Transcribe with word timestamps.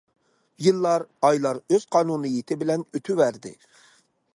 يىللار، 0.67 1.05
ئايلار 1.29 1.61
ئۆز 1.77 1.87
قانۇنىيىتى 1.97 2.61
بىلەن 2.65 2.89
ئۆتۈۋەردى. 2.91 3.59